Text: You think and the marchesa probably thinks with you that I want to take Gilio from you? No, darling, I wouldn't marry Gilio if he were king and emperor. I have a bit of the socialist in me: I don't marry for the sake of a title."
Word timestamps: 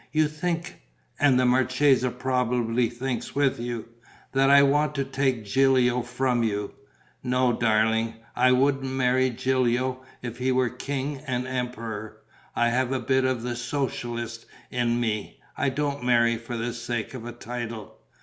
You 0.11 0.27
think 0.27 0.81
and 1.19 1.39
the 1.39 1.45
marchesa 1.45 2.09
probably 2.09 2.89
thinks 2.89 3.35
with 3.35 3.59
you 3.59 3.85
that 4.31 4.49
I 4.49 4.63
want 4.63 4.95
to 4.95 5.03
take 5.03 5.45
Gilio 5.45 6.01
from 6.01 6.41
you? 6.41 6.73
No, 7.21 7.53
darling, 7.53 8.15
I 8.35 8.51
wouldn't 8.51 8.83
marry 8.91 9.29
Gilio 9.29 10.01
if 10.23 10.39
he 10.39 10.51
were 10.51 10.71
king 10.71 11.21
and 11.27 11.45
emperor. 11.45 12.17
I 12.55 12.69
have 12.69 12.91
a 12.91 12.99
bit 12.99 13.25
of 13.25 13.43
the 13.43 13.55
socialist 13.55 14.47
in 14.71 14.99
me: 14.99 15.39
I 15.55 15.69
don't 15.69 16.03
marry 16.03 16.35
for 16.35 16.57
the 16.57 16.73
sake 16.73 17.13
of 17.13 17.25
a 17.27 17.31
title." 17.31 17.95